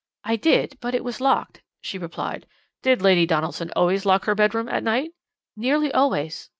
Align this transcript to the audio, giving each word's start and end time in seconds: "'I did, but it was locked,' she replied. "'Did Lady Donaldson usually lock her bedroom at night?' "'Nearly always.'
"'I 0.23 0.35
did, 0.37 0.77
but 0.81 0.95
it 0.95 1.03
was 1.03 1.21
locked,' 1.21 1.61
she 1.79 1.99
replied. 1.99 2.47
"'Did 2.81 3.03
Lady 3.03 3.27
Donaldson 3.27 3.69
usually 3.77 3.99
lock 3.99 4.25
her 4.25 4.33
bedroom 4.33 4.67
at 4.67 4.81
night?' 4.83 5.11
"'Nearly 5.55 5.91
always.' 5.93 6.49